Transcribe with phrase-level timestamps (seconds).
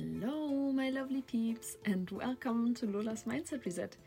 [0.00, 3.98] Hello, my lovely peeps, and welcome to Lola's Mindset Reset,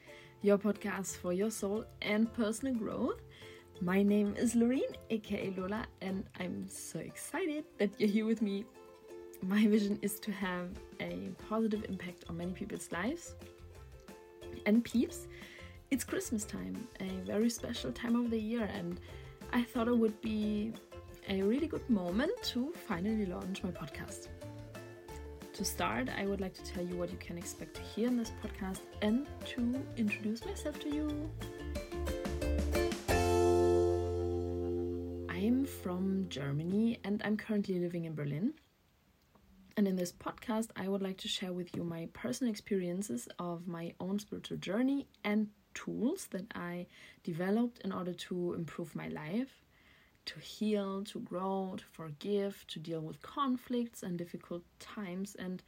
[0.42, 3.21] your podcast for your soul and personal growth.
[3.80, 8.66] My name is Loreen, aka Lola, and I'm so excited that you're here with me.
[9.43, 10.70] My vision is to have
[11.00, 13.36] a positive impact on many people's lives.
[14.66, 15.28] And peeps,
[15.91, 19.00] it's Christmas time, a very special time of the year, and
[19.52, 20.73] I thought it would be
[21.30, 24.30] a really good moment to finally launch my podcast.
[25.54, 28.18] To start, I would like to tell you what you can expect to hear in
[28.18, 31.30] this podcast and to introduce myself to you.
[35.30, 38.53] I'm from Germany and I'm currently living in Berlin.
[39.78, 43.67] And in this podcast, I would like to share with you my personal experiences of
[43.67, 46.88] my own spiritual journey and tools that I
[47.23, 49.62] developed in order to improve my life
[50.25, 55.63] to heal, to grow, to forgive, to deal with conflicts and difficult times and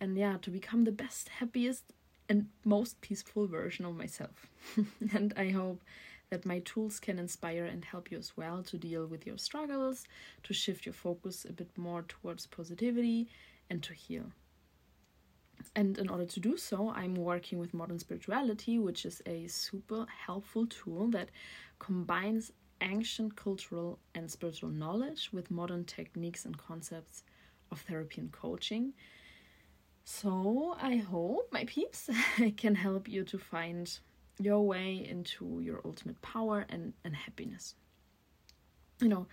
[0.00, 1.92] and yeah, to become the best, happiest
[2.28, 4.48] and most peaceful version of myself.
[5.12, 5.80] and I hope
[6.30, 10.06] that my tools can inspire and help you as well to deal with your struggles,
[10.42, 13.28] to shift your focus a bit more towards positivity
[13.70, 14.32] and to heal.
[15.76, 20.06] And in order to do so, I'm working with modern spirituality, which is a super
[20.26, 21.30] helpful tool that
[21.78, 22.50] combines
[22.82, 27.22] ancient cultural and spiritual knowledge with modern techniques and concepts
[27.70, 28.92] of therapy and coaching.
[30.04, 32.10] So, I hope, my peeps,
[32.56, 33.98] can help you to find
[34.38, 37.74] your way into your ultimate power and, and happiness.
[39.00, 39.26] You know,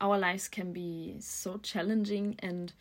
[0.00, 2.72] our lives can be so challenging, and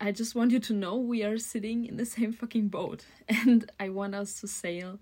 [0.00, 3.70] I just want you to know we are sitting in the same fucking boat, and
[3.80, 4.98] I want us to sail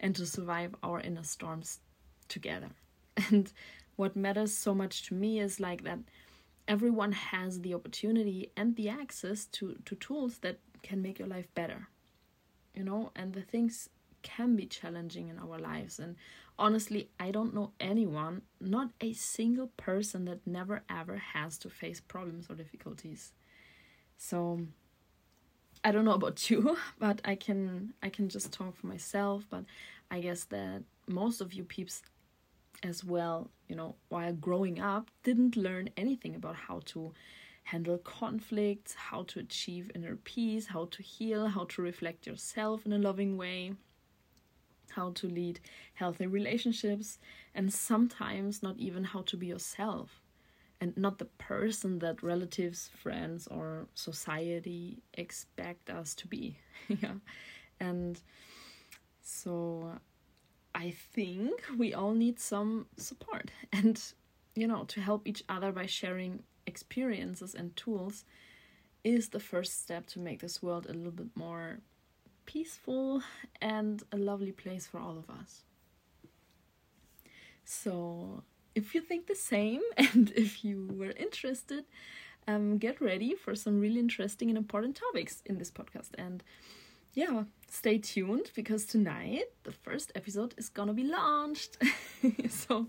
[0.00, 1.80] and to survive our inner storms
[2.28, 2.70] together.
[3.30, 3.52] And
[3.96, 6.00] what matters so much to me is like that
[6.66, 11.46] everyone has the opportunity and the access to, to tools that can make your life
[11.54, 11.88] better.
[12.74, 13.88] You know, and the things
[14.22, 16.00] can be challenging in our lives.
[16.00, 16.16] And
[16.58, 22.00] honestly, I don't know anyone, not a single person that never ever has to face
[22.00, 23.32] problems or difficulties.
[24.16, 24.60] So
[25.84, 29.64] I don't know about you, but I can I can just talk for myself, but
[30.10, 32.02] I guess that most of you peeps
[32.84, 37.12] as well, you know, while growing up, didn't learn anything about how to
[37.64, 42.92] handle conflicts, how to achieve inner peace, how to heal, how to reflect yourself in
[42.92, 43.72] a loving way,
[44.90, 45.60] how to lead
[45.94, 47.18] healthy relationships,
[47.54, 50.20] and sometimes not even how to be yourself
[50.80, 56.58] and not the person that relatives, friends, or society expect us to be.
[56.88, 57.14] yeah.
[57.80, 58.20] And
[59.22, 59.93] so
[60.84, 63.98] I think we all need some support and,
[64.54, 68.26] you know, to help each other by sharing experiences and tools
[69.02, 71.78] is the first step to make this world a little bit more
[72.44, 73.22] peaceful
[73.62, 75.62] and a lovely place for all of us.
[77.64, 78.42] So,
[78.74, 81.84] if you think the same and if you were interested,
[82.46, 86.10] um, get ready for some really interesting and important topics in this podcast.
[86.18, 86.42] And
[87.14, 91.78] yeah, stay tuned because tonight the first episode is gonna be launched.
[92.48, 92.86] so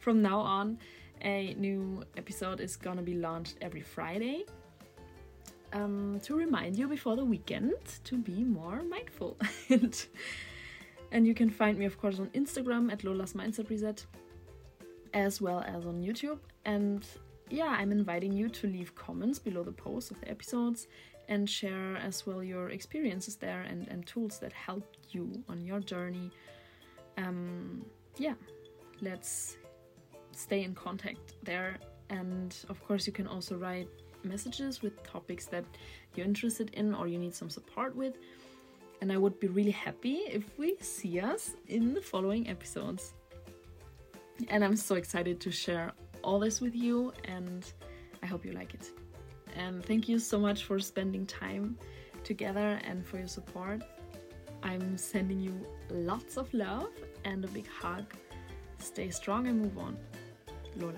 [0.00, 0.78] from now on,
[1.22, 4.44] a new episode is gonna be launched every Friday.
[5.72, 7.74] Um, to remind you before the weekend
[8.04, 9.36] to be more mindful.
[9.68, 10.06] and,
[11.12, 14.04] and you can find me, of course, on Instagram at Lola's Mindset Reset,
[15.12, 16.38] as well as on YouTube.
[16.64, 17.06] And
[17.50, 20.88] yeah, I'm inviting you to leave comments below the post of the episodes
[21.28, 25.80] and share as well your experiences there and, and tools that help you on your
[25.80, 26.30] journey.
[27.16, 27.84] Um,
[28.16, 28.34] yeah,
[29.02, 29.56] let's
[30.32, 31.76] stay in contact there.
[32.10, 33.88] And of course, you can also write
[34.24, 35.64] messages with topics that
[36.14, 38.16] you're interested in or you need some support with.
[39.00, 43.14] And I would be really happy if we see us in the following episodes.
[44.48, 45.92] And I'm so excited to share
[46.22, 47.70] all this with you, and
[48.22, 48.90] I hope you like it.
[49.56, 51.78] And thank you so much for spending time
[52.24, 53.82] together and for your support.
[54.62, 55.54] I'm sending you
[55.90, 56.88] lots of love
[57.24, 58.12] and a big hug.
[58.78, 59.96] Stay strong and move on.
[60.76, 60.94] Lola.